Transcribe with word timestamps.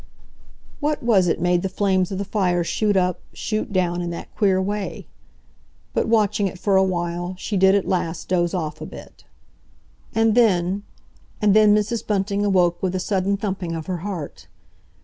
What 0.79 1.03
was 1.03 1.27
it 1.27 1.39
made 1.39 1.61
the 1.61 1.69
flames 1.69 2.11
of 2.11 2.17
the 2.17 2.25
fire 2.25 2.63
shoot 2.63 2.97
up, 2.97 3.19
shoot 3.33 3.71
down, 3.71 4.01
in 4.01 4.09
that 4.09 4.33
queer 4.35 4.59
way? 4.59 5.05
But 5.93 6.07
watching 6.07 6.47
it 6.47 6.57
for 6.57 6.75
awhile, 6.75 7.35
she 7.37 7.55
did 7.55 7.75
at 7.75 7.87
last 7.87 8.27
doze 8.27 8.55
off 8.55 8.81
a 8.81 8.87
bit. 8.87 9.25
And 10.15 10.33
then—and 10.33 11.55
then 11.55 11.75
Mrs. 11.75 12.07
Bunting 12.07 12.51
woke 12.51 12.81
with 12.81 12.95
a 12.95 12.99
sudden 12.99 13.37
thumping 13.37 13.75
of 13.75 13.85
her 13.85 13.97
heart. 13.97 14.47